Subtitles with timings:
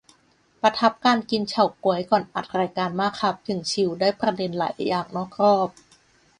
[0.61, 5.69] ประทับการกินเฉาก๊วยก่อนอัดรายการมากครับ อย่างชิล ได้ประเด็นหลายอย่างนอกรอบ